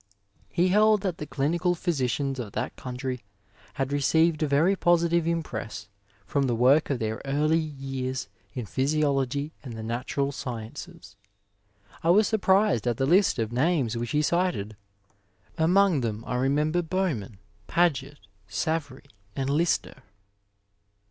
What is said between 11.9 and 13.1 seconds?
I was surprised at the